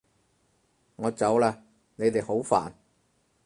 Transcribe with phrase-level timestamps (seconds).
[0.95, 1.55] 我走喇！
[1.95, 2.73] 你哋好煩